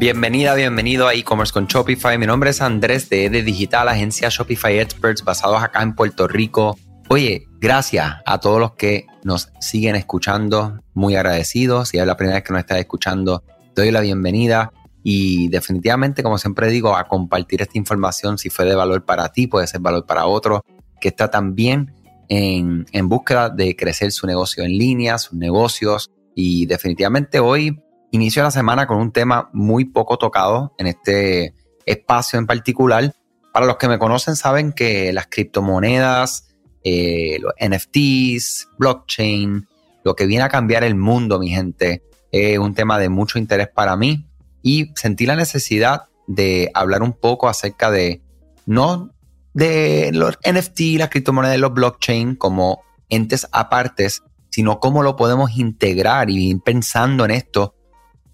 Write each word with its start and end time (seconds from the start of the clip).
Bienvenida, 0.00 0.54
bienvenido 0.54 1.08
a 1.08 1.12
e-commerce 1.12 1.52
con 1.52 1.66
Shopify. 1.66 2.16
Mi 2.16 2.24
nombre 2.24 2.48
es 2.48 2.62
Andrés 2.62 3.10
de 3.10 3.26
ED 3.26 3.44
Digital, 3.44 3.86
agencia 3.86 4.30
Shopify 4.30 4.78
Experts 4.78 5.22
basados 5.22 5.62
acá 5.62 5.82
en 5.82 5.94
Puerto 5.94 6.26
Rico. 6.26 6.78
Oye, 7.10 7.46
gracias 7.60 8.14
a 8.24 8.40
todos 8.40 8.58
los 8.60 8.72
que 8.76 9.04
nos 9.24 9.52
siguen 9.60 9.96
escuchando, 9.96 10.80
muy 10.94 11.16
agradecidos. 11.16 11.90
Si 11.90 11.98
es 11.98 12.06
la 12.06 12.16
primera 12.16 12.36
vez 12.38 12.44
que 12.44 12.52
nos 12.54 12.60
estás 12.60 12.78
escuchando, 12.78 13.44
doy 13.76 13.90
la 13.90 14.00
bienvenida 14.00 14.72
y 15.02 15.48
definitivamente, 15.48 16.22
como 16.22 16.38
siempre 16.38 16.68
digo, 16.68 16.96
a 16.96 17.06
compartir 17.06 17.60
esta 17.60 17.76
información 17.76 18.38
si 18.38 18.48
fue 18.48 18.64
de 18.64 18.74
valor 18.74 19.04
para 19.04 19.30
ti, 19.30 19.48
puede 19.48 19.66
ser 19.66 19.82
valor 19.82 20.06
para 20.06 20.24
otro, 20.24 20.64
que 20.98 21.08
está 21.08 21.30
también 21.30 21.92
en, 22.30 22.86
en 22.92 23.08
búsqueda 23.10 23.50
de 23.50 23.76
crecer 23.76 24.12
su 24.12 24.26
negocio 24.26 24.64
en 24.64 24.78
línea, 24.78 25.18
sus 25.18 25.34
negocios. 25.34 26.10
Y 26.34 26.64
definitivamente 26.64 27.38
hoy 27.38 27.82
inicio 28.10 28.42
la 28.42 28.50
semana 28.50 28.86
con 28.86 28.98
un 28.98 29.12
tema 29.12 29.50
muy 29.52 29.84
poco 29.84 30.18
tocado 30.18 30.74
en 30.78 30.86
este 30.86 31.54
espacio 31.86 32.38
en 32.38 32.46
particular. 32.46 33.14
Para 33.52 33.66
los 33.66 33.76
que 33.76 33.88
me 33.88 33.98
conocen 33.98 34.36
saben 34.36 34.72
que 34.72 35.12
las 35.12 35.26
criptomonedas, 35.26 36.48
eh, 36.84 37.38
los 37.40 37.52
NFTs, 37.60 38.68
blockchain, 38.78 39.66
lo 40.04 40.14
que 40.14 40.26
viene 40.26 40.44
a 40.44 40.48
cambiar 40.48 40.84
el 40.84 40.94
mundo, 40.94 41.38
mi 41.38 41.48
gente, 41.48 42.02
es 42.32 42.58
un 42.58 42.74
tema 42.74 42.98
de 42.98 43.08
mucho 43.08 43.38
interés 43.38 43.68
para 43.68 43.96
mí 43.96 44.26
y 44.62 44.92
sentí 44.94 45.26
la 45.26 45.36
necesidad 45.36 46.04
de 46.26 46.70
hablar 46.74 47.02
un 47.02 47.12
poco 47.12 47.48
acerca 47.48 47.90
de, 47.90 48.22
no 48.66 49.10
de 49.52 50.10
los 50.12 50.38
NFT, 50.48 50.98
las 50.98 51.10
criptomonedas, 51.10 51.58
los 51.58 51.74
blockchain 51.74 52.36
como 52.36 52.82
entes 53.08 53.48
apartes, 53.50 54.22
sino 54.50 54.78
cómo 54.78 55.02
lo 55.02 55.16
podemos 55.16 55.56
integrar 55.56 56.30
y 56.30 56.50
ir 56.50 56.60
pensando 56.60 57.24
en 57.24 57.32
esto 57.32 57.74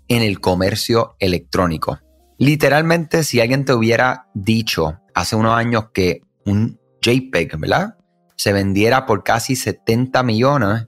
en 0.08 0.22
el 0.22 0.40
comercio 0.40 1.16
electrónico. 1.18 1.98
Literalmente, 2.38 3.24
si 3.24 3.40
alguien 3.40 3.64
te 3.64 3.72
hubiera 3.72 4.28
dicho 4.34 5.00
hace 5.14 5.36
unos 5.36 5.54
años 5.54 5.86
que 5.92 6.22
un 6.44 6.78
JPEG, 7.00 7.58
¿verdad? 7.58 7.96
Se 8.36 8.52
vendiera 8.52 9.06
por 9.06 9.24
casi 9.24 9.56
70 9.56 10.22
millones, 10.22 10.86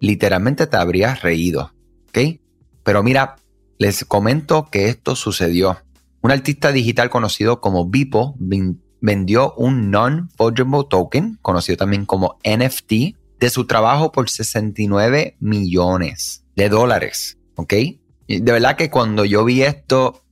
literalmente 0.00 0.66
te 0.66 0.76
habrías 0.76 1.22
reído, 1.22 1.72
¿ok? 2.08 2.40
Pero 2.82 3.02
mira, 3.02 3.36
les 3.78 4.04
comento 4.04 4.68
que 4.70 4.88
esto 4.88 5.14
sucedió. 5.14 5.78
Un 6.20 6.32
artista 6.32 6.72
digital 6.72 7.10
conocido 7.10 7.60
como 7.60 7.88
Bipo 7.88 8.34
vendió 9.00 9.54
un 9.54 9.90
non-fungible 9.90 10.84
token, 10.90 11.38
conocido 11.42 11.76
también 11.76 12.04
como 12.04 12.38
NFT, 12.44 13.16
de 13.38 13.50
su 13.50 13.66
trabajo 13.66 14.10
por 14.10 14.28
69 14.28 15.36
millones 15.38 16.44
de 16.56 16.68
dólares, 16.68 17.38
¿ok? 17.54 17.74
De 18.28 18.52
verdad 18.52 18.76
que 18.76 18.90
cuando 18.90 19.24
yo 19.24 19.44
vi 19.44 19.62
esto, 19.62 20.22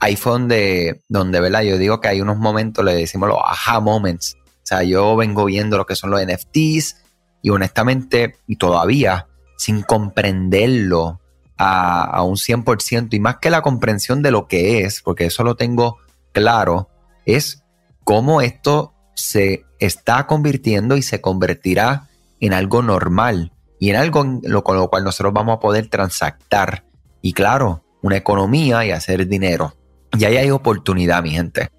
ahí 0.00 0.16
fue 0.16 0.32
donde, 0.32 1.02
donde 1.08 1.40
¿verdad? 1.40 1.62
yo 1.62 1.78
digo 1.78 2.00
que 2.00 2.08
hay 2.08 2.20
unos 2.20 2.38
momentos, 2.38 2.84
le 2.84 2.94
decimos 2.94 3.28
los 3.28 3.38
aha 3.44 3.80
moments. 3.80 4.36
O 4.36 4.66
sea, 4.66 4.82
yo 4.82 5.14
vengo 5.14 5.44
viendo 5.44 5.76
lo 5.76 5.84
que 5.84 5.94
son 5.94 6.10
los 6.10 6.24
NFTs 6.24 6.96
y 7.42 7.50
honestamente, 7.50 8.36
y 8.46 8.56
todavía 8.56 9.28
sin 9.58 9.82
comprenderlo 9.82 11.20
a, 11.58 12.04
a 12.04 12.22
un 12.22 12.36
100%, 12.36 13.12
y 13.12 13.20
más 13.20 13.36
que 13.36 13.50
la 13.50 13.62
comprensión 13.62 14.22
de 14.22 14.30
lo 14.30 14.48
que 14.48 14.80
es, 14.80 15.02
porque 15.02 15.26
eso 15.26 15.44
lo 15.44 15.54
tengo 15.54 15.98
claro, 16.32 16.88
es 17.26 17.62
cómo 18.04 18.40
esto 18.40 18.94
se 19.14 19.64
está 19.78 20.26
convirtiendo 20.26 20.96
y 20.96 21.02
se 21.02 21.20
convertirá 21.20 22.08
en 22.40 22.52
algo 22.52 22.82
normal 22.82 23.52
y 23.78 23.90
en 23.90 23.96
algo 23.96 24.22
con 24.62 24.76
lo 24.76 24.88
cual 24.88 25.04
nosotros 25.04 25.32
vamos 25.32 25.56
a 25.56 25.60
poder 25.60 25.88
transactar 25.88 26.84
y 27.24 27.32
claro, 27.32 27.82
una 28.02 28.18
economía 28.18 28.84
y 28.84 28.90
hacer 28.90 29.26
dinero. 29.26 29.74
Y 30.12 30.26
ahí 30.26 30.36
hay 30.36 30.50
oportunidad, 30.50 31.22
mi 31.22 31.30
gente. 31.30 31.70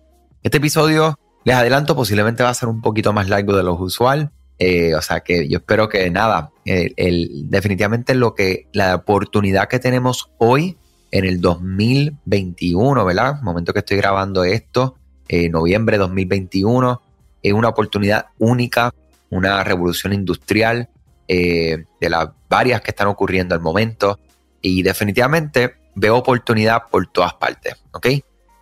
Este 0.41 0.57
episodio, 0.57 1.19
les 1.43 1.55
adelanto, 1.55 1.95
posiblemente 1.95 2.41
va 2.41 2.49
a 2.49 2.53
ser 2.55 2.67
un 2.67 2.81
poquito 2.81 3.13
más 3.13 3.29
largo 3.29 3.55
de 3.55 3.61
lo 3.61 3.75
usual. 3.75 4.31
Eh, 4.57 4.95
o 4.95 5.03
sea 5.03 5.19
que 5.19 5.47
yo 5.47 5.59
espero 5.59 5.87
que 5.87 6.09
nada, 6.09 6.49
el, 6.65 7.47
definitivamente 7.47 8.15
lo 8.15 8.33
que 8.33 8.67
la 8.73 8.95
oportunidad 8.95 9.67
que 9.67 9.77
tenemos 9.77 10.31
hoy 10.39 10.77
en 11.11 11.25
el 11.25 11.39
2021, 11.41 13.05
¿verdad? 13.05 13.39
Momento 13.43 13.71
que 13.71 13.79
estoy 13.79 13.97
grabando 13.97 14.43
esto, 14.45 14.95
eh, 15.27 15.47
noviembre 15.49 15.97
de 15.97 15.99
2021, 15.99 17.03
es 17.43 17.53
una 17.53 17.69
oportunidad 17.69 18.29
única, 18.39 18.91
una 19.29 19.63
revolución 19.63 20.11
industrial 20.11 20.89
eh, 21.27 21.85
de 22.01 22.09
las 22.09 22.29
varias 22.49 22.81
que 22.81 22.89
están 22.89 23.09
ocurriendo 23.09 23.53
al 23.53 23.61
momento 23.61 24.17
y 24.65 24.81
definitivamente 24.81 25.75
veo 25.93 26.17
oportunidad 26.17 26.87
por 26.89 27.05
todas 27.07 27.35
partes, 27.35 27.75
¿ok? 27.91 28.07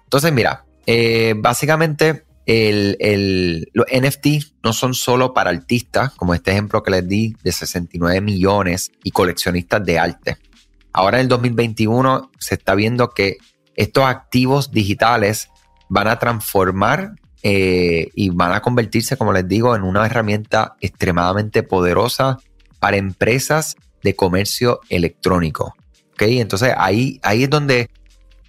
Entonces, 0.03 0.33
mira, 0.33 0.65
eh, 0.85 1.33
básicamente 1.37 2.25
el, 2.45 3.69
los 3.71 3.85
NFT 3.87 4.27
no 4.63 4.73
son 4.73 4.93
solo 4.93 5.33
para 5.33 5.49
artistas, 5.49 6.13
como 6.15 6.33
este 6.33 6.51
ejemplo 6.51 6.83
que 6.83 6.91
les 6.91 7.07
di 7.07 7.35
de 7.41 7.53
69 7.53 8.19
millones 8.19 8.91
y 9.01 9.11
coleccionistas 9.11 9.85
de 9.85 9.97
arte. 9.97 10.37
Ahora 10.91 11.17
en 11.17 11.21
el 11.21 11.27
2021 11.29 12.31
se 12.37 12.55
está 12.55 12.75
viendo 12.75 13.11
que 13.11 13.37
estos 13.75 14.03
activos 14.03 14.71
digitales 14.71 15.49
van 15.87 16.09
a 16.09 16.19
transformar 16.19 17.13
eh, 17.43 18.09
y 18.13 18.29
van 18.29 18.51
a 18.51 18.61
convertirse, 18.61 19.15
como 19.15 19.31
les 19.31 19.47
digo, 19.47 19.73
en 19.73 19.83
una 19.83 20.05
herramienta 20.05 20.75
extremadamente 20.81 21.63
poderosa 21.63 22.39
para 22.79 22.97
empresas 22.97 23.77
de 24.03 24.15
comercio 24.17 24.81
electrónico. 24.89 25.73
Entonces 26.19 26.73
ahí, 26.77 27.19
ahí 27.23 27.43
es 27.43 27.49
donde 27.49 27.89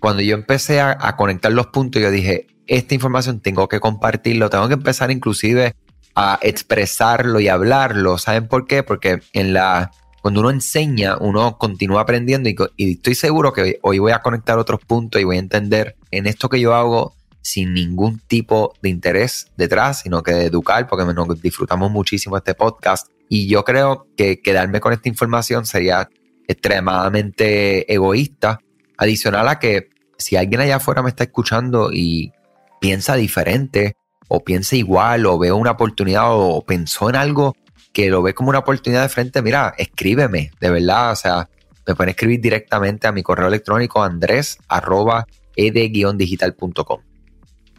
cuando 0.00 0.22
yo 0.22 0.34
empecé 0.34 0.80
a, 0.80 1.16
conectar 1.16 1.50
los 1.52 1.68
puntos, 1.68 2.02
yo 2.02 2.10
dije, 2.10 2.46
esta 2.66 2.94
información 2.94 3.40
tengo 3.40 3.68
que 3.68 3.80
compartirlo, 3.80 4.50
tengo 4.50 4.68
que 4.68 4.74
empezar 4.74 5.10
inclusive 5.10 5.74
a 6.14 6.38
expresarlo 6.42 7.40
y 7.40 7.48
hablarlo. 7.48 8.18
¿Saben 8.18 8.46
por 8.46 8.66
qué? 8.66 8.82
Porque 8.82 9.20
en 9.32 9.54
la, 9.54 9.90
cuando 10.20 10.40
uno 10.40 10.50
enseña, 10.50 11.16
uno 11.18 11.56
continúa 11.58 12.02
aprendiendo 12.02 12.48
y, 12.48 12.56
y, 12.76 12.92
estoy 12.92 13.14
seguro 13.14 13.52
que 13.52 13.78
hoy 13.82 13.98
voy 13.98 14.12
a 14.12 14.20
conectar 14.20 14.58
otros 14.58 14.80
puntos 14.86 15.20
y 15.20 15.24
voy 15.24 15.36
a 15.36 15.40
entender 15.40 15.96
en 16.10 16.26
esto 16.26 16.48
que 16.48 16.60
yo 16.60 16.74
hago 16.74 17.14
sin 17.40 17.74
ningún 17.74 18.18
tipo 18.20 18.74
de 18.82 18.88
interés 18.88 19.52
detrás, 19.56 20.00
sino 20.00 20.22
que 20.22 20.32
de 20.32 20.46
educar, 20.46 20.86
porque 20.86 21.04
nos 21.12 21.40
disfrutamos 21.42 21.90
muchísimo 21.90 22.36
este 22.36 22.54
podcast. 22.54 23.08
Y 23.28 23.48
yo 23.48 23.64
creo 23.64 24.06
que 24.16 24.40
quedarme 24.40 24.80
con 24.80 24.92
esta 24.92 25.08
información 25.08 25.66
sería 25.66 26.08
extremadamente 26.46 27.92
egoísta. 27.92 28.58
Adicional 28.96 29.48
a 29.48 29.58
que 29.58 29.90
si 30.18 30.36
alguien 30.36 30.60
allá 30.60 30.76
afuera 30.76 31.02
me 31.02 31.08
está 31.08 31.24
escuchando 31.24 31.90
y 31.92 32.32
piensa 32.80 33.16
diferente 33.16 33.96
o 34.28 34.44
piensa 34.44 34.76
igual 34.76 35.26
o 35.26 35.38
ve 35.38 35.52
una 35.52 35.72
oportunidad 35.72 36.26
o 36.28 36.64
pensó 36.64 37.08
en 37.08 37.16
algo 37.16 37.54
que 37.92 38.08
lo 38.10 38.22
ve 38.22 38.34
como 38.34 38.50
una 38.50 38.58
oportunidad 38.60 39.02
de 39.02 39.08
frente, 39.08 39.42
mira, 39.42 39.74
escríbeme, 39.78 40.50
de 40.60 40.70
verdad, 40.70 41.12
o 41.12 41.16
sea, 41.16 41.48
me 41.86 41.94
pueden 41.94 42.10
escribir 42.10 42.40
directamente 42.40 43.06
a 43.06 43.12
mi 43.12 43.22
correo 43.22 43.48
electrónico 43.48 44.02
andrés 44.02 44.58
arroba 44.68 45.26
ed-digital.com. 45.54 47.00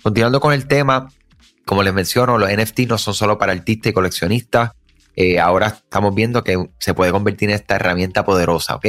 Continuando 0.01 0.39
con 0.39 0.53
el 0.53 0.67
tema, 0.67 1.09
como 1.65 1.83
les 1.83 1.93
menciono, 1.93 2.37
los 2.37 2.49
NFT 2.49 2.81
no 2.87 2.97
son 2.97 3.13
solo 3.13 3.37
para 3.37 3.51
artistas 3.51 3.89
y 3.89 3.93
coleccionistas, 3.93 4.71
eh, 5.15 5.39
ahora 5.39 5.67
estamos 5.67 6.13
viendo 6.13 6.43
que 6.43 6.69
se 6.79 6.93
puede 6.93 7.11
convertir 7.11 7.49
en 7.49 7.55
esta 7.55 7.75
herramienta 7.75 8.25
poderosa, 8.25 8.75
¿ok? 8.75 8.85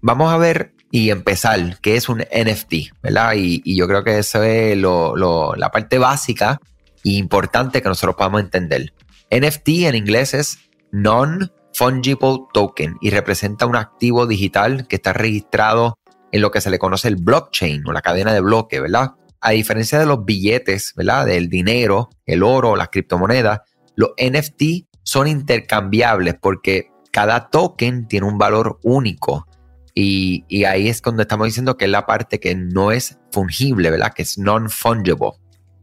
Vamos 0.00 0.32
a 0.32 0.36
ver 0.36 0.74
y 0.90 1.10
empezar 1.10 1.78
qué 1.80 1.96
es 1.96 2.08
un 2.08 2.18
NFT, 2.18 3.00
¿verdad? 3.02 3.34
Y, 3.36 3.76
yo 3.76 3.86
creo 3.86 4.02
que 4.02 4.18
eso 4.18 4.42
es 4.42 4.76
la 4.76 5.70
parte 5.70 5.98
básica 5.98 6.60
e 7.04 7.10
importante 7.10 7.80
que 7.82 7.88
nosotros 7.88 8.16
podamos 8.16 8.40
entender. 8.40 8.92
NFT 9.30 9.68
en 9.86 9.94
inglés 9.94 10.34
es 10.34 10.58
Non-Fungible 10.90 12.46
Token 12.52 12.96
y 13.00 13.10
representa 13.10 13.66
un 13.66 13.76
activo 13.76 14.26
digital 14.26 14.88
que 14.88 14.96
está 14.96 15.12
registrado 15.12 15.98
en 16.32 16.42
lo 16.42 16.50
que 16.50 16.60
se 16.60 16.70
le 16.70 16.78
conoce 16.78 17.06
el 17.06 17.16
blockchain 17.16 17.86
o 17.86 17.92
la 17.92 18.02
cadena 18.02 18.32
de 18.32 18.40
bloques, 18.40 18.80
¿verdad? 18.80 19.12
A 19.40 19.52
diferencia 19.52 19.98
de 19.98 20.06
los 20.06 20.24
billetes, 20.24 20.92
¿verdad? 20.96 21.26
Del 21.26 21.48
dinero, 21.48 22.10
el 22.26 22.42
oro, 22.42 22.74
las 22.74 22.88
criptomonedas, 22.88 23.60
los 23.94 24.10
NFT 24.18 24.89
son 25.02 25.26
intercambiables 25.26 26.34
porque 26.40 26.90
cada 27.10 27.50
token 27.50 28.06
tiene 28.06 28.26
un 28.26 28.38
valor 28.38 28.78
único. 28.82 29.46
Y, 29.94 30.64
ahí 30.64 30.88
es 30.88 31.02
cuando 31.02 31.22
estamos 31.22 31.46
diciendo 31.46 31.76
que 31.76 31.86
es 31.86 31.90
la 31.90 32.06
parte 32.06 32.38
que 32.40 32.54
no 32.54 32.92
es 32.92 33.18
fungible, 33.32 33.90
¿verdad? 33.90 34.12
Que 34.14 34.22
es 34.22 34.38
non-fungible. 34.38 35.32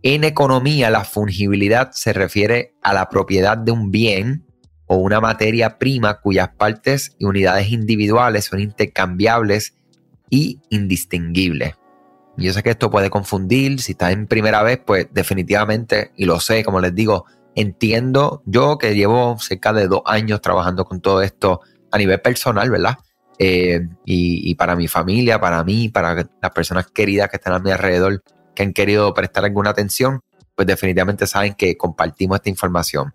En 0.03 0.23
economía, 0.23 0.89
la 0.89 1.03
fungibilidad 1.03 1.91
se 1.91 2.13
refiere 2.13 2.73
a 2.81 2.93
la 2.93 3.09
propiedad 3.09 3.57
de 3.57 3.71
un 3.71 3.91
bien 3.91 4.45
o 4.85 4.95
una 4.97 5.19
materia 5.19 5.77
prima 5.77 6.21
cuyas 6.21 6.49
partes 6.57 7.15
y 7.19 7.25
unidades 7.25 7.69
individuales 7.71 8.45
son 8.45 8.59
intercambiables 8.59 9.75
y 10.29 10.61
indistinguibles. 10.69 11.73
Yo 12.37 12.53
sé 12.53 12.61
que 12.61 12.69
esto 12.69 12.91
puede 12.91 13.09
confundir, 13.09 13.81
si 13.81 13.93
estás 13.93 14.13
en 14.13 14.27
primera 14.27 14.61
vez, 14.61 14.79
pues 14.85 15.07
definitivamente, 15.11 16.11
y 16.15 16.25
lo 16.25 16.39
sé, 16.39 16.63
como 16.63 16.79
les 16.79 16.93
digo, 16.93 17.25
entiendo 17.57 18.41
yo 18.45 18.77
que 18.77 18.95
llevo 18.95 19.37
cerca 19.39 19.73
de 19.73 19.87
dos 19.87 20.01
años 20.05 20.41
trabajando 20.41 20.85
con 20.85 21.01
todo 21.01 21.21
esto 21.21 21.61
a 21.91 21.97
nivel 21.97 22.21
personal, 22.21 22.69
¿verdad? 22.69 22.97
eh, 23.39 23.87
y, 24.05 24.55
para 24.55 24.75
mi 24.75 24.87
familia, 24.87 25.39
para 25.39 25.63
mí, 25.63 25.89
para 25.89 26.15
las 26.15 26.51
personas 26.51 26.87
queridas 26.87 27.29
que 27.29 27.37
están 27.37 27.53
a 27.53 27.59
mi 27.59 27.71
alrededor, 27.71 28.23
que 28.55 28.63
han 28.63 28.73
querido 28.73 29.13
prestar 29.13 29.45
alguna 29.45 29.69
atención, 29.69 30.21
pues 30.55 30.67
definitivamente 30.67 31.27
saben 31.27 31.53
que 31.53 31.77
compartimos 31.77 32.37
esta 32.37 32.49
información. 32.49 33.13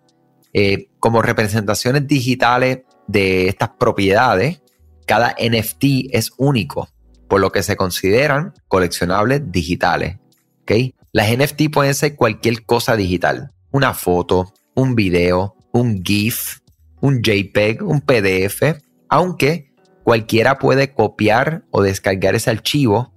Eh, 0.53 0.89
como 0.99 1.21
representaciones 1.21 2.07
digitales 2.07 2.81
de 3.07 3.49
estas 3.49 3.71
propiedades, 3.71 4.61
cada 5.05 5.35
NFT 5.37 6.11
es 6.11 6.31
único, 6.37 6.87
por 7.27 7.41
lo 7.41 7.51
que 7.51 7.63
se 7.63 7.75
consideran 7.75 8.53
coleccionables 8.67 9.51
digitales. 9.51 10.19
¿okay? 10.61 10.95
Las 11.11 11.29
NFT 11.35 11.63
pueden 11.71 11.93
ser 11.93 12.15
cualquier 12.15 12.65
cosa 12.65 12.95
digital, 12.95 13.51
una 13.73 13.95
foto, 13.95 14.53
un 14.75 14.93
video, 14.95 15.55
un 15.71 16.03
GIF, 16.03 16.59
un 17.01 17.21
JPEG, 17.21 17.81
un 17.81 18.01
PDF, 18.01 18.79
aunque 19.09 19.73
cualquiera 20.03 20.59
puede 20.59 20.93
copiar 20.93 21.65
o 21.71 21.81
descargar 21.81 22.35
ese 22.35 22.51
archivo, 22.51 23.13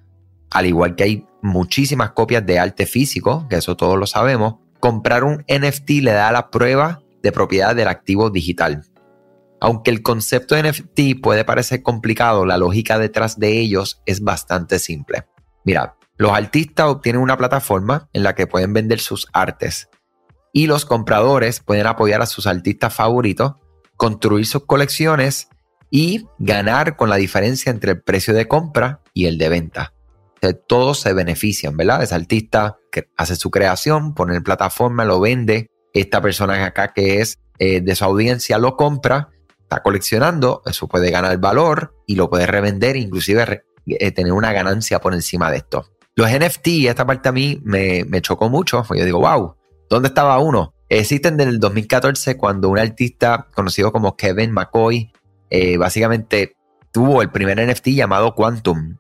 al 0.51 0.65
igual 0.65 0.97
que 0.97 1.05
hay 1.05 1.27
muchísimas 1.43 2.13
copias 2.13 2.45
de 2.47 2.59
arte 2.59 2.87
físico, 2.87 3.47
que 3.51 3.57
eso 3.57 3.77
todos 3.77 3.99
lo 3.99 4.07
sabemos, 4.07 4.57
comprar 4.81 5.25
un 5.25 5.45
NFT 5.47 5.91
le 6.01 6.13
da 6.13 6.33
la 6.33 6.51
prueba 6.51 7.03
de 7.23 7.33
propiedad 7.33 7.77
del 7.77 7.89
activo 7.89 8.31
digital. 8.31 8.83
Aunque 9.61 9.91
el 9.91 10.03
concepto 10.03 10.55
de 10.55 10.71
NFT 10.71 11.21
puede 11.23 11.45
parecer 11.45 11.83
complicado, 11.83 12.47
la 12.47 12.57
lógica 12.57 12.99
detrás 12.99 13.39
de 13.39 13.61
ellos 13.61 14.01
es 14.07 14.23
bastante 14.23 14.79
simple. 14.79 15.27
Mira, 15.65 15.97
los 16.17 16.33
artistas 16.33 16.87
obtienen 16.87 17.21
una 17.21 17.37
plataforma 17.37 18.09
en 18.15 18.23
la 18.23 18.35
que 18.35 18.47
pueden 18.47 18.73
vender 18.73 19.01
sus 19.01 19.29
artes 19.35 19.91
y 20.57 20.69
los 20.69 20.87
compradores 20.87 21.61
pueden 21.61 21.87
apoyar 21.87 22.23
a 22.23 22.27
sus 22.27 22.47
artistas 22.47 22.95
favoritos, 22.95 23.57
construir 23.95 24.47
sus 24.47 24.65
colecciones 24.65 25.49
y 25.91 26.29
ganar 26.39 26.97
con 26.97 27.11
la 27.11 27.17
diferencia 27.17 27.69
entre 27.69 27.93
el 27.93 28.01
precio 28.01 28.33
de 28.33 28.49
compra 28.49 29.03
y 29.13 29.27
el 29.27 29.37
de 29.37 29.51
venta. 29.51 29.93
todos 30.67 31.01
se 31.01 31.13
benefician, 31.13 31.77
¿verdad? 31.77 32.03
Ese 32.03 32.15
artista 32.15 32.79
que 32.91 33.11
hace 33.19 33.37
su 33.37 33.51
creación, 33.51 34.15
pone 34.15 34.35
en 34.35 34.43
plataforma, 34.43 35.05
lo 35.05 35.21
vende. 35.21 35.69
Esta 35.93 36.23
persona 36.23 36.65
acá 36.65 36.95
que 36.95 37.21
es 37.21 37.39
eh, 37.59 37.83
de 37.83 37.95
su 37.95 38.07
audiencia 38.07 38.57
lo 38.57 38.77
compra, 38.77 39.29
está 39.61 39.83
coleccionando, 39.83 40.63
eso 40.65 40.89
puede 40.89 41.11
ganar 41.11 41.37
valor 41.37 41.95
y 42.07 42.15
lo 42.15 42.31
puede 42.31 42.47
revender, 42.47 42.97
inclusive 42.97 43.63
eh, 43.87 44.11
tener 44.11 44.33
una 44.33 44.55
ganancia 44.55 45.01
por 45.03 45.13
encima 45.13 45.51
de 45.51 45.59
esto. 45.59 45.85
Los 46.15 46.31
NFT, 46.31 46.87
esta 46.89 47.05
parte 47.05 47.29
a 47.29 47.33
mí 47.33 47.61
me, 47.63 48.07
me 48.07 48.23
chocó 48.23 48.49
mucho, 48.49 48.87
yo 48.95 49.05
digo, 49.05 49.21
wow, 49.21 49.55
¿dónde 49.89 50.09
estaba 50.09 50.39
uno? 50.39 50.75
Existen 50.89 51.37
desde 51.37 51.51
el 51.51 51.61
2014 51.61 52.37
cuando 52.37 52.69
un 52.69 52.79
artista 52.79 53.49
conocido 53.55 53.93
como 53.93 54.17
Kevin 54.17 54.53
McCoy 54.53 55.13
eh, 55.51 55.77
básicamente 55.77 56.57
tuvo 56.93 57.23
el 57.23 57.31
primer 57.31 57.59
NFT 57.61 57.89
llamado 57.89 58.35
Quantum. 58.35 58.97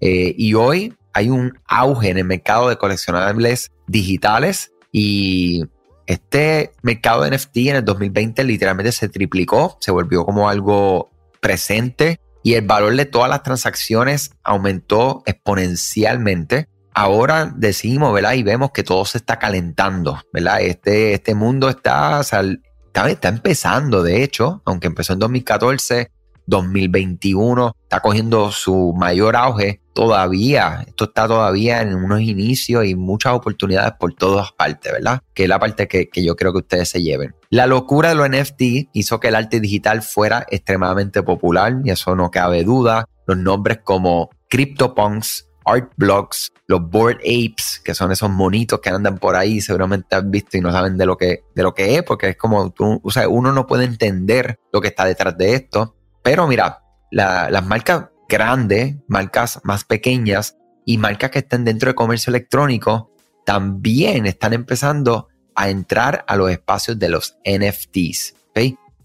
Eh, 0.00 0.34
y 0.36 0.54
hoy 0.54 0.94
hay 1.12 1.30
un 1.30 1.58
auge 1.66 2.10
en 2.10 2.18
el 2.18 2.24
mercado 2.24 2.68
de 2.68 2.76
coleccionables 2.76 3.72
digitales 3.86 4.72
y 4.92 5.64
este 6.06 6.72
mercado 6.82 7.22
de 7.22 7.36
NFT 7.36 7.56
en 7.56 7.76
el 7.76 7.84
2020 7.84 8.44
literalmente 8.44 8.92
se 8.92 9.08
triplicó, 9.08 9.78
se 9.80 9.90
volvió 9.90 10.24
como 10.24 10.48
algo 10.48 11.10
presente 11.40 12.20
y 12.42 12.54
el 12.54 12.66
valor 12.66 12.96
de 12.96 13.06
todas 13.06 13.28
las 13.28 13.42
transacciones 13.42 14.32
aumentó 14.42 15.22
exponencialmente. 15.26 16.68
Ahora 17.00 17.50
decimos, 17.56 18.12
¿verdad? 18.12 18.34
Y 18.34 18.42
vemos 18.42 18.72
que 18.72 18.82
todo 18.82 19.06
se 19.06 19.16
está 19.16 19.38
calentando, 19.38 20.20
¿verdad? 20.34 20.60
Este, 20.60 21.14
este 21.14 21.34
mundo 21.34 21.70
está, 21.70 22.20
está, 22.20 23.28
empezando, 23.30 24.02
de 24.02 24.22
hecho, 24.22 24.60
aunque 24.66 24.88
empezó 24.88 25.14
en 25.14 25.20
2014, 25.20 26.10
2021 26.44 27.74
está 27.84 28.00
cogiendo 28.00 28.52
su 28.52 28.92
mayor 28.94 29.34
auge 29.34 29.80
todavía. 29.94 30.84
Esto 30.86 31.04
está 31.04 31.26
todavía 31.26 31.80
en 31.80 31.94
unos 31.94 32.20
inicios 32.20 32.84
y 32.84 32.94
muchas 32.94 33.32
oportunidades 33.32 33.94
por 33.98 34.12
todas 34.12 34.52
partes, 34.52 34.92
¿verdad? 34.92 35.22
Que 35.32 35.44
es 35.44 35.48
la 35.48 35.58
parte 35.58 35.88
que, 35.88 36.10
que, 36.10 36.22
yo 36.22 36.36
creo 36.36 36.52
que 36.52 36.58
ustedes 36.58 36.90
se 36.90 37.02
lleven. 37.02 37.34
La 37.48 37.66
locura 37.66 38.10
de 38.10 38.14
los 38.16 38.28
NFT 38.28 38.90
hizo 38.92 39.20
que 39.20 39.28
el 39.28 39.36
arte 39.36 39.58
digital 39.60 40.02
fuera 40.02 40.44
extremadamente 40.50 41.22
popular 41.22 41.76
y 41.82 41.92
eso 41.92 42.14
no 42.14 42.30
cabe 42.30 42.62
duda. 42.62 43.06
Los 43.24 43.38
nombres 43.38 43.78
como 43.82 44.28
CryptoPunks, 44.50 45.49
art 45.64 45.92
blogs, 45.96 46.52
los 46.66 46.88
board 46.88 47.18
apes, 47.18 47.80
que 47.84 47.94
son 47.94 48.12
esos 48.12 48.30
monitos 48.30 48.80
que 48.80 48.90
andan 48.90 49.18
por 49.18 49.36
ahí, 49.36 49.60
seguramente 49.60 50.16
han 50.16 50.30
visto 50.30 50.56
y 50.56 50.60
no 50.60 50.72
saben 50.72 50.96
de 50.96 51.06
lo 51.06 51.16
que, 51.16 51.44
de 51.54 51.62
lo 51.62 51.74
que 51.74 51.96
es, 51.96 52.02
porque 52.02 52.30
es 52.30 52.36
como, 52.36 52.72
o 53.02 53.10
sea, 53.10 53.28
uno 53.28 53.52
no 53.52 53.66
puede 53.66 53.84
entender 53.84 54.58
lo 54.72 54.80
que 54.80 54.88
está 54.88 55.04
detrás 55.04 55.36
de 55.36 55.54
esto. 55.54 55.96
Pero 56.22 56.46
mira, 56.46 56.82
las 57.10 57.66
marcas 57.66 58.06
grandes, 58.28 58.96
marcas 59.08 59.60
más 59.64 59.84
pequeñas 59.84 60.56
y 60.84 60.98
marcas 60.98 61.30
que 61.30 61.40
están 61.40 61.64
dentro 61.64 61.90
de 61.90 61.94
comercio 61.94 62.30
electrónico 62.30 63.10
también 63.44 64.26
están 64.26 64.52
empezando 64.52 65.28
a 65.54 65.70
entrar 65.70 66.24
a 66.28 66.36
los 66.36 66.50
espacios 66.50 66.98
de 66.98 67.08
los 67.08 67.36
NFTs. 67.44 68.34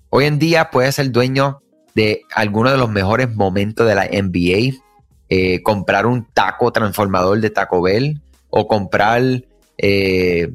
Hoy 0.10 0.26
en 0.26 0.40
día 0.40 0.70
puedes 0.70 0.96
ser 0.96 1.12
dueño 1.12 1.62
de 1.96 2.22
algunos 2.34 2.72
de 2.72 2.78
los 2.78 2.90
mejores 2.90 3.34
momentos 3.36 3.88
de 3.88 3.96
la 3.96 4.06
NBA, 4.06 4.78
eh, 5.28 5.64
comprar 5.64 6.06
un 6.06 6.26
taco 6.34 6.72
transformador 6.72 7.42
de 7.42 7.50
Taco 7.50 7.82
Bell 7.82 8.22
o 8.50 8.68
comprar, 8.68 9.22
eh, 9.78 10.54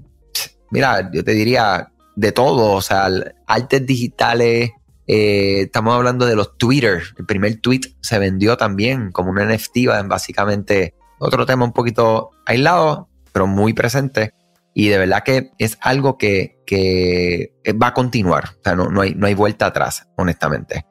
mira, 0.71 1.11
yo 1.13 1.25
te 1.25 1.33
diría 1.33 1.91
de 2.15 2.33
todo, 2.33 2.73
o 2.73 2.83
sea, 2.83 3.09
artes 3.47 3.85
digitales. 3.85 4.71
Eh, 5.07 5.63
estamos 5.63 5.95
hablando 5.95 6.25
de 6.25 6.37
los 6.37 6.57
Twitter. 6.57 7.03
El 7.19 7.27
primer 7.27 7.61
tweet 7.61 7.81
se 8.01 8.19
vendió 8.19 8.57
también 8.57 9.11
como 9.11 9.31
una 9.31 9.45
NFT, 9.45 10.07
básicamente 10.07 10.95
otro 11.19 11.47
tema 11.47 11.65
un 11.65 11.73
poquito 11.73 12.31
aislado, 12.47 13.09
pero 13.33 13.47
muy 13.47 13.73
presente. 13.73 14.35
Y 14.73 14.89
de 14.89 14.99
verdad 14.99 15.25
que 15.25 15.51
es 15.59 15.79
algo 15.81 16.17
que, 16.17 16.63
que 16.65 17.55
va 17.83 17.89
a 17.89 17.95
continuar. 17.95 18.51
O 18.61 18.63
sea, 18.63 18.77
no, 18.77 18.89
no, 18.89 19.01
hay, 19.01 19.15
no 19.17 19.27
hay 19.27 19.35
vuelta 19.35 19.67
atrás, 19.67 20.07
honestamente. 20.17 20.87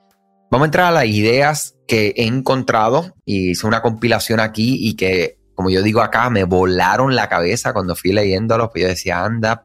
Vamos 0.51 0.65
a 0.65 0.67
entrar 0.67 0.85
a 0.87 0.91
las 0.91 1.05
ideas 1.05 1.75
que 1.87 2.13
he 2.17 2.25
encontrado 2.25 3.15
y 3.25 3.51
hice 3.51 3.67
una 3.67 3.81
compilación 3.81 4.39
aquí 4.39 4.77
y 4.79 4.95
que, 4.95 5.37
como 5.53 5.69
yo 5.69 5.83
digo 5.83 6.01
acá, 6.01 6.29
me 6.29 6.43
volaron 6.43 7.15
la 7.15 7.29
cabeza 7.29 7.73
cuando 7.73 7.95
fui 7.95 8.11
leyéndolos, 8.13 8.69
pues 8.71 8.83
yo 8.83 8.87
decía, 8.87 9.23
anda, 9.23 9.63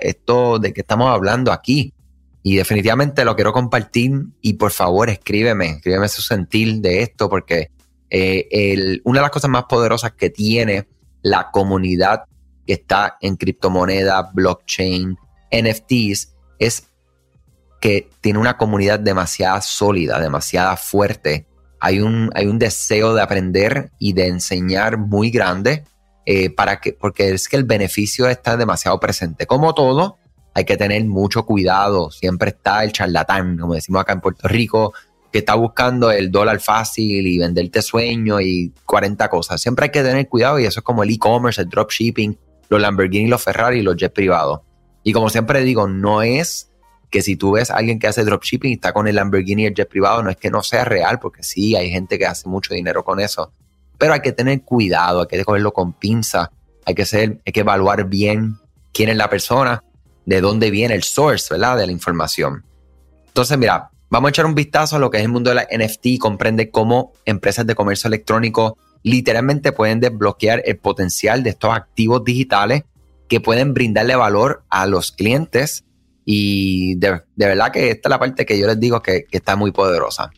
esto 0.00 0.58
de 0.58 0.72
qué 0.72 0.82
estamos 0.82 1.08
hablando 1.10 1.50
aquí. 1.50 1.94
Y 2.42 2.56
definitivamente 2.56 3.24
lo 3.24 3.36
quiero 3.36 3.52
compartir 3.52 4.12
y 4.40 4.54
por 4.54 4.72
favor 4.72 5.08
escríbeme, 5.08 5.70
escríbeme 5.70 6.08
su 6.08 6.22
sentir 6.22 6.80
de 6.80 7.02
esto 7.02 7.28
porque 7.30 7.70
eh, 8.10 9.00
una 9.04 9.20
de 9.20 9.22
las 9.22 9.30
cosas 9.30 9.48
más 9.48 9.64
poderosas 9.64 10.12
que 10.12 10.28
tiene 10.28 10.88
la 11.22 11.50
comunidad 11.50 12.24
que 12.66 12.74
está 12.74 13.16
en 13.20 13.36
criptomonedas, 13.36 14.32
blockchain, 14.34 15.16
NFTs, 15.52 16.34
es 16.58 16.91
que 17.82 18.08
tiene 18.20 18.38
una 18.38 18.56
comunidad 18.56 19.00
demasiado 19.00 19.60
sólida, 19.60 20.20
demasiado 20.20 20.76
fuerte. 20.76 21.46
Hay 21.80 21.98
un, 21.98 22.30
hay 22.32 22.46
un 22.46 22.56
deseo 22.56 23.12
de 23.12 23.20
aprender 23.20 23.90
y 23.98 24.12
de 24.12 24.28
enseñar 24.28 24.98
muy 24.98 25.30
grande 25.32 25.82
eh, 26.24 26.48
para 26.48 26.80
que, 26.80 26.92
porque 26.92 27.30
es 27.30 27.48
que 27.48 27.56
el 27.56 27.64
beneficio 27.64 28.28
está 28.28 28.56
demasiado 28.56 29.00
presente. 29.00 29.48
Como 29.48 29.74
todo, 29.74 30.16
hay 30.54 30.64
que 30.64 30.76
tener 30.76 31.04
mucho 31.06 31.44
cuidado. 31.44 32.12
Siempre 32.12 32.50
está 32.50 32.84
el 32.84 32.92
charlatán, 32.92 33.58
como 33.58 33.74
decimos 33.74 34.02
acá 34.02 34.12
en 34.12 34.20
Puerto 34.20 34.46
Rico, 34.46 34.92
que 35.32 35.40
está 35.40 35.56
buscando 35.56 36.12
el 36.12 36.30
dólar 36.30 36.60
fácil 36.60 37.26
y 37.26 37.36
venderte 37.36 37.82
sueño 37.82 38.40
y 38.40 38.72
40 38.86 39.28
cosas. 39.28 39.60
Siempre 39.60 39.86
hay 39.86 39.90
que 39.90 40.04
tener 40.04 40.28
cuidado 40.28 40.60
y 40.60 40.66
eso 40.66 40.78
es 40.78 40.84
como 40.84 41.02
el 41.02 41.10
e-commerce, 41.10 41.60
el 41.60 41.68
dropshipping, 41.68 42.38
los 42.68 42.80
Lamborghini, 42.80 43.26
los 43.26 43.42
Ferrari, 43.42 43.82
los 43.82 43.96
jets 43.96 44.14
privados. 44.14 44.60
Y 45.02 45.12
como 45.12 45.28
siempre 45.30 45.62
digo, 45.62 45.88
no 45.88 46.22
es 46.22 46.71
que 47.12 47.20
si 47.20 47.36
tú 47.36 47.52
ves 47.52 47.70
a 47.70 47.76
alguien 47.76 47.98
que 47.98 48.06
hace 48.06 48.24
dropshipping 48.24 48.70
y 48.70 48.74
está 48.74 48.94
con 48.94 49.06
el 49.06 49.16
Lamborghini 49.16 49.64
y 49.64 49.66
el 49.66 49.74
jet 49.74 49.88
privado, 49.88 50.22
no 50.22 50.30
es 50.30 50.36
que 50.38 50.50
no 50.50 50.62
sea 50.62 50.84
real, 50.84 51.20
porque 51.20 51.42
sí, 51.42 51.76
hay 51.76 51.90
gente 51.90 52.18
que 52.18 52.24
hace 52.24 52.48
mucho 52.48 52.72
dinero 52.72 53.04
con 53.04 53.20
eso. 53.20 53.52
Pero 53.98 54.14
hay 54.14 54.20
que 54.20 54.32
tener 54.32 54.62
cuidado, 54.62 55.20
hay 55.20 55.26
que 55.26 55.44
cogerlo 55.44 55.74
con 55.74 55.92
pinza, 55.92 56.50
hay 56.86 56.94
que, 56.94 57.04
ser, 57.04 57.38
hay 57.44 57.52
que 57.52 57.60
evaluar 57.60 58.08
bien 58.08 58.56
quién 58.92 59.10
es 59.10 59.16
la 59.16 59.28
persona, 59.28 59.84
de 60.24 60.40
dónde 60.40 60.70
viene 60.70 60.94
el 60.94 61.02
source, 61.02 61.52
¿verdad? 61.52 61.76
De 61.76 61.86
la 61.86 61.92
información. 61.92 62.64
Entonces, 63.26 63.58
mira, 63.58 63.90
vamos 64.08 64.28
a 64.28 64.30
echar 64.30 64.46
un 64.46 64.54
vistazo 64.54 64.96
a 64.96 64.98
lo 64.98 65.10
que 65.10 65.18
es 65.18 65.24
el 65.24 65.28
mundo 65.28 65.50
de 65.50 65.56
la 65.56 65.68
NFT 65.70 66.06
y 66.06 66.18
comprende 66.18 66.70
cómo 66.70 67.12
empresas 67.26 67.66
de 67.66 67.74
comercio 67.74 68.08
electrónico 68.08 68.78
literalmente 69.02 69.72
pueden 69.72 70.00
desbloquear 70.00 70.62
el 70.64 70.78
potencial 70.78 71.42
de 71.42 71.50
estos 71.50 71.74
activos 71.74 72.24
digitales 72.24 72.84
que 73.28 73.40
pueden 73.40 73.74
brindarle 73.74 74.16
valor 74.16 74.64
a 74.70 74.86
los 74.86 75.12
clientes 75.12 75.84
y 76.24 76.94
de, 76.96 77.22
verdad 77.36 77.72
que 77.72 77.90
esta 77.90 78.08
es 78.08 78.10
la 78.10 78.18
parte 78.18 78.46
que 78.46 78.58
yo 78.58 78.66
les 78.66 78.78
digo 78.78 79.02
que, 79.02 79.26
está 79.30 79.56
muy 79.56 79.72
poderosa. 79.72 80.30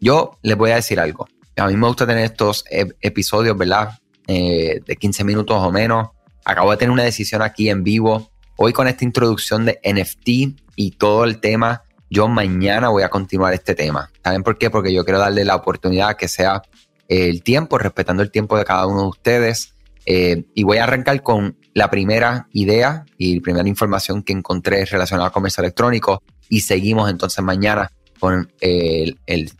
Yo 0.00 0.38
les 0.42 0.56
voy 0.56 0.70
a 0.70 0.76
decir 0.76 1.00
algo. 1.00 1.28
A 1.56 1.66
mí 1.68 1.76
me 1.76 1.86
gusta 1.86 2.06
tener 2.06 2.24
estos 2.24 2.64
episodios, 3.00 3.56
¿verdad? 3.56 3.98
Eh, 4.26 4.80
de 4.84 4.96
15 4.96 5.24
minutos 5.24 5.56
o 5.58 5.72
menos. 5.72 6.08
Acabo 6.44 6.70
de 6.70 6.76
tener 6.76 6.90
una 6.90 7.04
decisión 7.04 7.42
aquí 7.42 7.70
en 7.70 7.82
vivo. 7.82 8.30
Hoy 8.56 8.72
con 8.72 8.88
esta 8.88 9.04
introducción 9.04 9.64
de 9.64 9.80
NFT 9.84 10.60
y 10.76 10.90
todo 10.92 11.24
el 11.24 11.40
tema 11.40 11.82
yo 12.08 12.28
mañana 12.28 12.88
voy 12.88 13.02
a 13.02 13.08
continuar 13.08 13.52
este 13.54 13.74
tema. 13.74 14.10
¿Saben 14.22 14.42
por 14.42 14.58
qué? 14.58 14.70
Porque 14.70 14.92
yo 14.92 15.04
quiero 15.04 15.18
darle 15.18 15.44
la 15.44 15.56
oportunidad 15.56 16.16
que 16.16 16.28
sea 16.28 16.62
el 17.08 17.42
tiempo, 17.42 17.78
respetando 17.78 18.22
el 18.22 18.30
tiempo 18.30 18.56
de 18.56 18.64
cada 18.64 18.86
uno 18.86 19.02
de 19.02 19.08
ustedes. 19.08 19.74
Eh, 20.06 20.44
y 20.54 20.62
voy 20.62 20.78
a 20.78 20.84
arrancar 20.84 21.22
con 21.22 21.56
la 21.76 21.90
primera 21.90 22.48
idea 22.52 23.04
y 23.18 23.38
primera 23.40 23.68
información 23.68 24.22
que 24.22 24.32
encontré 24.32 24.86
relacionada 24.86 25.26
al 25.26 25.32
comercio 25.32 25.60
electrónico 25.60 26.22
y 26.48 26.62
seguimos 26.62 27.10
entonces 27.10 27.44
mañana 27.44 27.92
con 28.18 28.50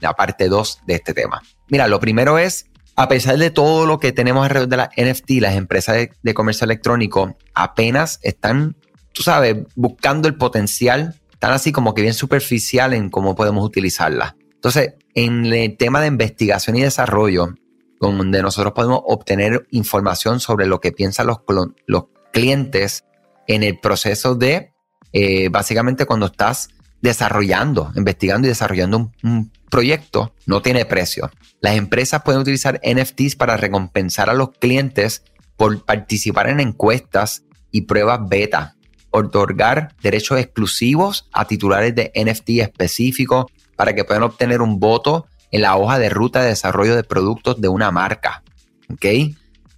la 0.00 0.12
parte 0.14 0.48
2 0.48 0.80
de 0.86 0.94
este 0.94 1.12
tema. 1.12 1.42
Mira, 1.68 1.88
lo 1.88 2.00
primero 2.00 2.38
es, 2.38 2.70
a 2.96 3.06
pesar 3.08 3.36
de 3.36 3.50
todo 3.50 3.84
lo 3.84 4.00
que 4.00 4.12
tenemos 4.12 4.44
alrededor 4.44 4.70
de 4.70 4.76
la 4.78 4.90
NFT, 4.96 5.42
las 5.42 5.56
empresas 5.56 6.08
de 6.22 6.34
comercio 6.34 6.64
electrónico 6.64 7.36
apenas 7.52 8.18
están, 8.22 8.76
tú 9.12 9.22
sabes, 9.22 9.58
buscando 9.74 10.26
el 10.26 10.36
potencial, 10.36 11.20
están 11.30 11.52
así 11.52 11.70
como 11.70 11.92
que 11.92 12.00
bien 12.00 12.14
superficial 12.14 12.94
en 12.94 13.10
cómo 13.10 13.34
podemos 13.34 13.62
utilizarla. 13.62 14.36
Entonces, 14.54 14.94
en 15.12 15.44
el 15.44 15.76
tema 15.76 16.00
de 16.00 16.06
investigación 16.06 16.76
y 16.76 16.82
desarrollo, 16.82 17.52
donde 18.00 18.42
nosotros 18.42 18.72
podemos 18.74 19.00
obtener 19.04 19.66
información 19.70 20.40
sobre 20.40 20.66
lo 20.66 20.80
que 20.80 20.92
piensan 20.92 21.26
los, 21.26 21.38
los 21.86 22.04
clientes 22.32 23.04
en 23.46 23.62
el 23.62 23.78
proceso 23.78 24.34
de, 24.34 24.72
eh, 25.12 25.48
básicamente 25.48 26.06
cuando 26.06 26.26
estás 26.26 26.68
desarrollando, 27.00 27.92
investigando 27.94 28.46
y 28.46 28.50
desarrollando 28.50 29.12
un, 29.22 29.52
proyecto, 29.70 30.32
no 30.46 30.62
tiene 30.62 30.84
precio. 30.84 31.30
Las 31.60 31.76
empresas 31.76 32.22
pueden 32.22 32.40
utilizar 32.40 32.80
NFTs 32.84 33.34
para 33.36 33.56
recompensar 33.56 34.30
a 34.30 34.34
los 34.34 34.50
clientes 34.52 35.24
por 35.56 35.84
participar 35.84 36.48
en 36.48 36.60
encuestas 36.60 37.42
y 37.72 37.82
pruebas 37.82 38.20
beta, 38.28 38.76
otorgar 39.10 39.94
derechos 40.02 40.38
exclusivos 40.38 41.28
a 41.32 41.46
titulares 41.46 41.94
de 41.94 42.12
NFT 42.14 42.50
específicos 42.60 43.46
para 43.74 43.94
que 43.94 44.04
puedan 44.04 44.22
obtener 44.22 44.62
un 44.62 44.78
voto 44.78 45.26
en 45.56 45.62
la 45.62 45.76
hoja 45.76 45.98
de 45.98 46.10
ruta 46.10 46.42
de 46.42 46.48
desarrollo 46.48 46.94
de 46.94 47.02
productos 47.02 47.60
de 47.60 47.68
una 47.68 47.90
marca. 47.90 48.42
¿Ok? 48.90 49.06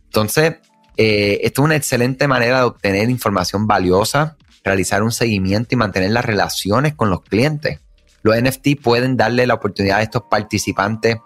Entonces, 0.06 0.56
eh, 0.96 1.38
esto 1.44 1.62
es 1.62 1.64
una 1.64 1.76
excelente 1.76 2.26
manera 2.26 2.58
de 2.58 2.64
obtener 2.64 3.08
información 3.08 3.68
valiosa, 3.68 4.36
realizar 4.64 5.04
un 5.04 5.12
seguimiento 5.12 5.74
y 5.74 5.76
mantener 5.76 6.10
las 6.10 6.24
relaciones 6.24 6.94
con 6.94 7.10
los 7.10 7.22
clientes. 7.22 7.80
Los 8.22 8.36
NFT 8.36 8.80
pueden 8.82 9.16
darle 9.16 9.46
la 9.46 9.54
oportunidad 9.54 9.98
a 9.98 10.02
estos 10.02 10.22
participantes 10.28 11.18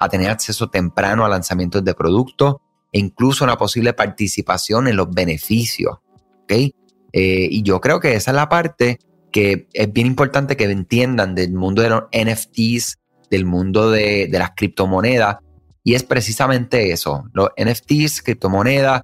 a 0.00 0.08
tener 0.08 0.30
acceso 0.30 0.70
temprano 0.70 1.26
a 1.26 1.28
lanzamientos 1.28 1.84
de 1.84 1.92
productos 1.94 2.56
e 2.90 2.98
incluso 2.98 3.44
una 3.44 3.58
posible 3.58 3.92
participación 3.92 4.88
en 4.88 4.96
los 4.96 5.10
beneficios. 5.10 5.98
¿okay? 6.44 6.74
Eh, 7.12 7.46
y 7.50 7.62
yo 7.62 7.78
creo 7.82 8.00
que 8.00 8.14
esa 8.14 8.30
es 8.30 8.34
la 8.34 8.48
parte 8.48 8.98
que 9.30 9.68
es 9.74 9.92
bien 9.92 10.06
importante 10.06 10.56
que 10.56 10.64
entiendan 10.64 11.34
del 11.34 11.52
mundo 11.52 11.82
de 11.82 11.90
los 11.90 12.04
NFTs, 12.10 12.98
del 13.30 13.44
mundo 13.44 13.90
de, 13.90 14.28
las 14.30 14.52
criptomonedas. 14.56 15.38
Y 15.84 15.94
es 15.94 16.02
precisamente 16.02 16.92
eso, 16.92 17.24
los 17.32 17.48
NFTs, 17.56 18.22
criptomonedas. 18.22 19.02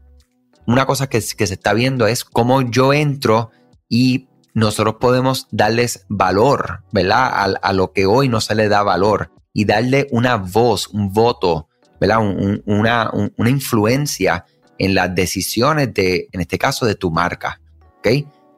Una 0.67 0.87
cosa 0.87 1.09
que, 1.09 1.23
que 1.37 1.47
se 1.47 1.55
está 1.55 1.73
viendo 1.73 2.07
es 2.07 2.25
cómo 2.25 2.63
yo 2.63 2.93
entro 2.93 3.51
y 3.89 4.29
nosotros 4.55 4.97
podemos 5.01 5.49
darles 5.51 6.07
valor, 6.09 6.85
¿verdad? 6.93 7.57
A, 7.61 7.73
lo 7.73 7.93
que 7.93 8.07
hoy 8.07 8.29
no 8.29 8.41
se 8.41 8.55
le 8.55 8.69
da 8.69 8.83
valor 8.83 9.33
y 9.53 9.65
darle 9.65 10.07
una 10.13 10.37
voz, 10.37 10.89
un 10.89 11.13
voto, 11.13 11.69
¿verdad? 12.01 12.19
una, 12.65 13.11
una, 13.37 13.51
influencia 13.51 14.45
en 14.79 14.95
las 14.95 15.15
decisiones 15.15 15.93
de, 15.93 16.29
en 16.33 16.41
este 16.41 16.57
caso, 16.57 16.87
de 16.87 16.95
tu 16.95 17.11
marca, 17.11 17.61
¿ok? 17.99 18.09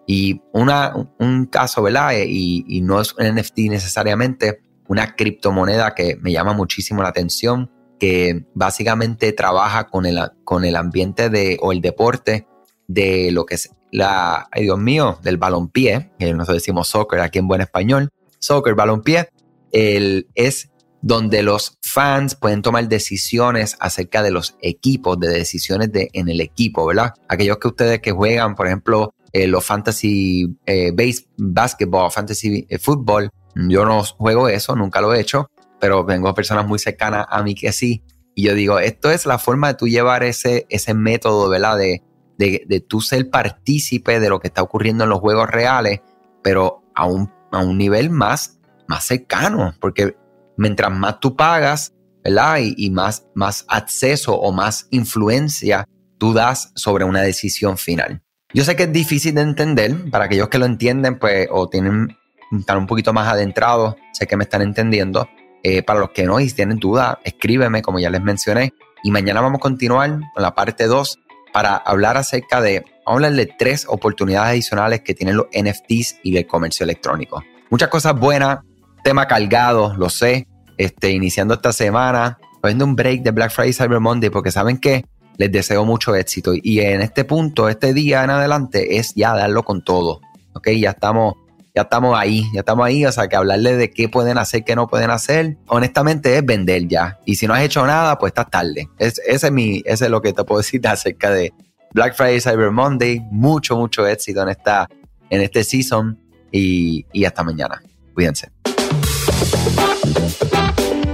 Y 0.07 0.41
una, 0.53 0.95
un 1.19 1.47
caso, 1.47 1.83
¿verdad? 1.83 2.15
Eh, 2.15 2.27
y, 2.29 2.65
y, 2.69 2.83
no 2.83 3.01
es 3.01 3.15
un 3.15 3.35
NFT 3.35 3.59
necesariamente, 3.71 4.61
una 4.89 5.15
criptomoneda 5.15 5.95
que 5.95 6.17
me 6.21 6.33
llama 6.33 6.53
muchísimo 6.53 7.03
la 7.03 7.09
atención, 7.09 7.71
que 7.99 8.45
básicamente 8.55 9.33
trabaja 9.33 9.89
con 9.89 10.07
el, 10.07 10.19
con 10.45 10.65
el 10.65 10.77
ambiente 10.77 11.31
de, 11.31 11.59
o 11.61 11.73
el 11.73 11.81
deporte 11.81 12.47
de 12.89 13.31
lo 13.33 13.47
que 13.47 13.57
es 13.57 13.71
la, 13.91 14.49
ay 14.51 14.65
Dios 14.65 14.79
mío, 14.79 15.19
del 15.23 15.39
balompié, 15.39 16.13
que 16.19 16.33
nosotros 16.33 16.59
decimos 16.59 16.89
soccer 16.89 17.21
aquí 17.21 17.39
en 17.39 17.49
buen 17.49 17.61
español, 17.61 18.11
soccer, 18.39 18.75
balompié, 18.75 19.31
el, 19.73 20.29
es 20.35 20.71
donde 21.03 21.43
los 21.43 21.79
fans 21.83 22.35
pueden 22.35 22.63
tomar 22.63 22.89
decisiones 22.89 23.77
acerca 23.81 24.23
de 24.23 24.31
los 24.31 24.57
equipos, 24.61 25.19
de 25.21 25.29
decisiones 25.29 25.93
de, 25.93 26.11
en 26.13 26.29
el 26.29 26.41
equipo, 26.41 26.85
¿verdad? 26.87 27.15
Aquellos 27.29 27.59
que 27.59 27.69
ustedes 27.69 28.01
que 28.01 28.11
juegan, 28.11 28.55
por 28.55 28.67
ejemplo, 28.67 29.15
eh, 29.33 29.47
los 29.47 29.65
fantasy 29.65 30.57
eh, 30.67 30.91
base, 30.93 31.29
basketball, 31.37 32.11
fantasy 32.11 32.67
eh, 32.69 32.79
football, 32.79 33.31
yo 33.69 33.85
no 33.85 34.03
juego 34.05 34.49
eso, 34.49 34.77
nunca 34.77 35.01
lo 35.01 35.15
he 35.15 35.21
hecho, 35.21 35.51
pero 35.81 36.05
vengo 36.05 36.35
personas 36.35 36.67
muy 36.67 36.79
cercanas 36.79 37.27
a 37.29 37.43
mí 37.43 37.55
que 37.55 37.73
sí. 37.73 38.03
Y 38.35 38.45
yo 38.45 38.55
digo, 38.55 38.79
esto 38.79 39.11
es 39.11 39.27
la 39.27 39.39
forma 39.39 39.69
de 39.69 39.75
tú 39.75 39.89
llevar 39.89 40.23
ese, 40.23 40.67
ese 40.69 40.95
método, 40.95 41.49
¿verdad? 41.49 41.79
De, 41.79 42.03
de, 42.39 42.65
de 42.67 42.81
tú 42.81 43.01
ser 43.01 43.31
partícipe 43.31 44.21
de 44.21 44.29
lo 44.29 44.41
que 44.41 44.49
está 44.49 44.63
ocurriendo 44.63 45.05
en 45.05 45.11
los 45.11 45.21
juegos 45.21 45.49
reales, 45.49 46.01
pero 46.43 46.83
a 46.95 47.07
un, 47.07 47.33
a 47.51 47.61
un 47.63 47.79
nivel 47.79 48.11
más, 48.11 48.59
más 48.89 49.05
cercano, 49.05 49.75
porque 49.81 50.17
mientras 50.57 50.93
más 50.93 51.21
tú 51.21 51.37
pagas, 51.37 51.93
¿verdad? 52.25 52.59
Y, 52.61 52.91
más, 52.91 53.27
más 53.35 53.65
acceso 53.69 54.35
o 54.35 54.53
más 54.53 54.89
influencia 54.91 55.87
tú 56.19 56.33
das 56.33 56.73
sobre 56.75 57.05
una 57.05 57.23
decisión 57.23 57.79
final. 57.79 58.23
Yo 58.53 58.65
sé 58.65 58.75
que 58.75 58.85
es 58.85 58.93
difícil 58.93 59.35
de 59.35 59.43
entender, 59.43 60.11
para 60.11 60.25
aquellos 60.25 60.49
que 60.49 60.59
lo 60.59 60.67
entienden, 60.67 61.19
pues, 61.19 61.49
o 61.51 61.69
tienen, 61.69 62.17
están 62.53 62.79
un 62.79 62.87
poquito 62.87 63.13
más 63.13 63.29
adentrados, 63.29 63.97
sé 64.13 64.27
que 64.27 64.37
me 64.37 64.45
están 64.45 64.63
entendiendo. 64.63 65.29
Eh, 65.63 65.83
para 65.83 65.99
los 65.99 66.11
que 66.11 66.25
no 66.25 66.39
y 66.39 66.49
tienen 66.55 66.79
duda, 66.79 67.19
escríbeme, 67.25 67.83
como 67.83 67.99
ya 67.99 68.09
les 68.09 68.23
mencioné. 68.23 68.73
Y 69.03 69.11
mañana 69.11 69.41
vamos 69.41 69.59
a 69.59 69.63
continuar 69.63 70.21
con 70.33 70.43
la 70.43 70.55
parte 70.55 70.87
2 70.87 71.19
para 71.53 71.75
hablar 71.75 72.17
acerca 72.17 72.61
de, 72.61 72.85
vamos 73.05 73.49
tres 73.59 73.85
oportunidades 73.89 74.51
adicionales 74.51 75.01
que 75.01 75.15
tienen 75.15 75.37
los 75.37 75.47
NFTs 75.47 76.21
y 76.23 76.37
el 76.37 76.47
comercio 76.47 76.85
electrónico. 76.85 77.43
Muchas 77.71 77.89
cosas 77.89 78.15
buenas, 78.19 78.61
tema 79.03 79.27
cargado, 79.27 79.95
lo 79.97 80.09
sé, 80.09 80.47
este, 80.77 81.11
iniciando 81.11 81.55
esta 81.55 81.73
semana, 81.73 82.39
poniendo 82.61 82.85
un 82.85 82.95
break 82.95 83.23
de 83.23 83.31
Black 83.31 83.51
Friday 83.51 83.73
Cyber 83.73 84.01
Monday, 84.01 84.31
porque 84.31 84.53
saben 84.53 84.79
que 84.79 85.05
les 85.37 85.51
deseo 85.51 85.85
mucho 85.85 86.15
éxito. 86.15 86.53
Y 86.55 86.81
en 86.81 87.01
este 87.03 87.25
punto, 87.25 87.69
este 87.69 87.93
día 87.93 88.25
en 88.25 88.31
adelante, 88.31 88.99
es 88.99 89.15
ya 89.15 89.35
darlo 89.35 89.63
con 89.63 89.83
todo. 89.83 90.21
¿Ok? 90.55 90.69
Ya 90.79 90.91
estamos, 90.91 91.35
ya 91.77 91.83
estamos 91.83 92.19
ahí, 92.19 92.45
ya 92.55 92.61
estamos 92.61 92.87
ahí. 92.87 93.05
O 93.05 93.13
sea, 93.13 93.29
que 93.29 93.37
hablarle 93.37 93.77
de 93.77 93.91
qué 93.91 94.09
pueden 94.09 94.39
hacer, 94.39 94.65
qué 94.65 94.75
no 94.75 94.89
pueden 94.89 95.11
hacer, 95.11 95.59
honestamente 95.69 96.35
es 96.35 96.45
vender 96.45 96.89
ya. 96.89 97.19
Y 97.27 97.37
si 97.37 97.47
no 97.47 97.53
has 97.53 97.61
hecho 97.61 97.87
nada, 97.87 98.19
pues 98.19 98.31
estás 98.31 98.51
tarde. 98.51 98.89
ese, 98.99 99.21
es 99.27 99.53
mi, 99.53 99.83
ese 99.85 100.07
es 100.07 100.11
lo 100.11 100.23
que 100.23 100.33
te 100.33 100.43
puedo 100.43 100.59
decir 100.63 100.87
acerca 100.89 101.31
de 101.31 101.53
Black 101.93 102.17
Friday, 102.17 102.41
Cyber 102.41 102.71
Monday. 102.71 103.21
Mucho, 103.31 103.77
mucho 103.77 104.07
éxito 104.07 104.43
en, 104.43 104.49
esta, 104.49 104.89
en 105.29 105.43
este 105.43 105.63
season. 105.63 106.19
Y, 106.51 107.05
y 107.13 107.27
hasta 107.27 107.45
mañana. 107.45 107.83
Cuídense. 108.15 108.51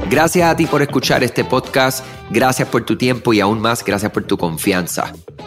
Gracias 0.09 0.49
a 0.49 0.55
ti 0.55 0.67
por 0.67 0.83
escuchar 0.83 1.25
este 1.25 1.43
podcast, 1.43 2.05
gracias 2.31 2.69
por 2.69 2.85
tu 2.85 2.97
tiempo 2.99 3.33
y 3.33 3.41
aún 3.41 3.61
más 3.61 3.83
gracias 3.83 4.13
por 4.13 4.23
tu 4.25 4.37
confianza. 4.37 5.13